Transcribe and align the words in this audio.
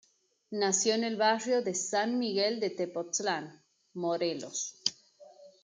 Nació 0.49 0.95
en 0.95 1.03
el 1.03 1.15
Barrio 1.15 1.61
de 1.61 1.75
San 1.75 2.17
Miguel 2.17 2.59
de 2.59 2.71
Tepoztlán, 2.71 3.61
Morelos. 3.93 4.81